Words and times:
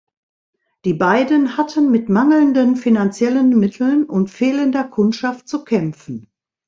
Die 0.83 0.95
beiden 0.95 1.57
hatten 1.57 1.91
mit 1.91 2.09
mangelnden 2.09 2.75
finanziellen 2.75 3.49
Mitteln 3.59 4.03
und 4.05 4.31
fehlender 4.31 4.83
Kundschaft 4.85 5.47
zu 5.47 5.63
kämpfen. 5.63 6.27